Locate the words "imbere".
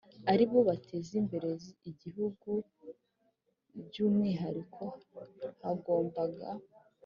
1.21-1.49